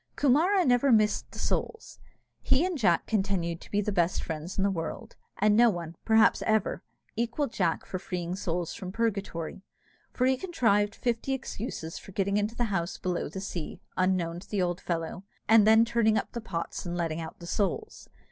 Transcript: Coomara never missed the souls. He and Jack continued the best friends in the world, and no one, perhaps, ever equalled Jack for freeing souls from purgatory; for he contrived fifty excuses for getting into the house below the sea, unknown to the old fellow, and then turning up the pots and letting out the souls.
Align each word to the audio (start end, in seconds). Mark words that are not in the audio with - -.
Coomara 0.15 0.65
never 0.65 0.91
missed 0.91 1.29
the 1.29 1.37
souls. 1.37 1.99
He 2.41 2.65
and 2.65 2.75
Jack 2.75 3.05
continued 3.05 3.61
the 3.71 3.91
best 3.91 4.23
friends 4.23 4.57
in 4.57 4.63
the 4.63 4.71
world, 4.71 5.15
and 5.37 5.55
no 5.55 5.69
one, 5.69 5.95
perhaps, 6.05 6.41
ever 6.47 6.81
equalled 7.15 7.53
Jack 7.53 7.85
for 7.85 7.99
freeing 7.99 8.35
souls 8.35 8.73
from 8.73 8.91
purgatory; 8.91 9.61
for 10.11 10.25
he 10.25 10.37
contrived 10.37 10.95
fifty 10.95 11.33
excuses 11.33 11.99
for 11.99 12.13
getting 12.13 12.37
into 12.37 12.55
the 12.55 12.63
house 12.73 12.97
below 12.97 13.29
the 13.29 13.39
sea, 13.41 13.79
unknown 13.95 14.39
to 14.39 14.49
the 14.49 14.59
old 14.59 14.81
fellow, 14.81 15.23
and 15.47 15.67
then 15.67 15.85
turning 15.85 16.17
up 16.17 16.31
the 16.31 16.41
pots 16.41 16.83
and 16.83 16.97
letting 16.97 17.21
out 17.21 17.37
the 17.37 17.45
souls. 17.45 18.09